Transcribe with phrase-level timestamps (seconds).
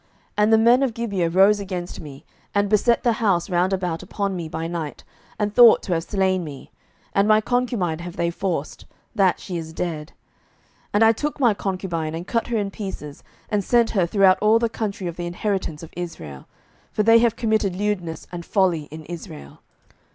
[0.01, 0.09] 07:020:005
[0.39, 4.35] And the men of Gibeah rose against me, and beset the house round about upon
[4.35, 5.03] me by night,
[5.37, 6.71] and thought to have slain me:
[7.13, 10.13] and my concubine have they forced, that she is dead.
[10.87, 14.39] 07:020:006 And I took my concubine, and cut her in pieces, and sent her throughout
[14.41, 16.47] all the country of the inheritance of Israel:
[16.91, 19.59] for they have committed lewdness and folly in Israel.